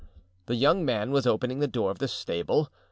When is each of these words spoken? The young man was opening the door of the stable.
The 0.47 0.55
young 0.55 0.83
man 0.83 1.11
was 1.11 1.27
opening 1.27 1.59
the 1.59 1.67
door 1.67 1.91
of 1.91 1.99
the 1.99 2.07
stable. 2.07 2.71